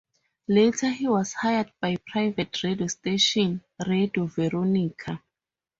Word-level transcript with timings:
Later 0.47 0.89
he 0.89 1.07
was 1.07 1.33
hired 1.33 1.71
by 1.79 1.95
pirate 2.11 2.63
radio 2.63 2.87
station 2.87 3.63
Radio 3.87 4.25
Veronica. 4.25 5.21